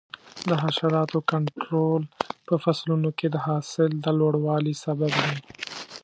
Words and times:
د 0.49 0.51
حشراتو 0.63 1.19
کنټرول 1.31 2.01
په 2.47 2.55
فصلونو 2.63 3.09
کې 3.17 3.27
د 3.31 3.35
حاصل 3.47 3.91
د 4.03 4.07
لوړوالي 4.19 4.73
سبب 4.83 5.11
دی. 5.25 5.37